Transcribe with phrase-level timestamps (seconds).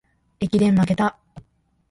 [0.39, 1.19] 駅伝まけた